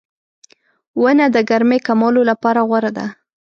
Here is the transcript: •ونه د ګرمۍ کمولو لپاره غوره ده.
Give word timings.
•ونه 1.01 1.25
د 1.35 1.37
ګرمۍ 1.49 1.79
کمولو 1.87 2.21
لپاره 2.31 2.59
غوره 2.69 2.91
ده. 2.97 3.05